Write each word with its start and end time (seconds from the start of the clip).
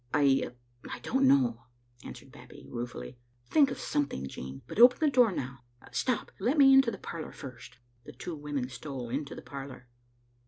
"I— 0.15 0.49
I 0.91 0.97
don't 1.01 1.27
know," 1.27 1.61
answered 2.03 2.31
Babbie 2.31 2.65
ruefully." 2.67 3.19
Think 3.51 3.69
of 3.69 3.77
something, 3.79 4.27
Jean. 4.27 4.63
But 4.65 4.79
open 4.79 4.97
the 4.99 5.11
door 5.11 5.31
now. 5.31 5.59
Stop, 5.91 6.31
let 6.39 6.57
me 6.57 6.73
into 6.73 6.89
the 6.89 6.97
parlor 6.97 7.31
first." 7.31 7.77
The 8.05 8.11
two 8.13 8.35
women 8.35 8.67
stole 8.67 9.09
into 9.11 9.35
the 9.35 9.43
parlor. 9.43 9.89